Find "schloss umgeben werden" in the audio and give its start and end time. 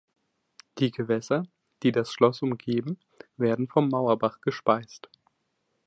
2.11-3.67